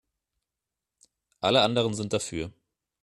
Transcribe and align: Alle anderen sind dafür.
Alle 1.41 1.61
anderen 1.61 1.93
sind 1.93 2.11
dafür. 2.11 2.51